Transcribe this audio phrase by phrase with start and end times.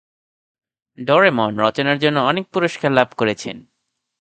[0.97, 3.57] Doraemon রচনার জন্য অনেক পুরস্কার লাভ করেছেন।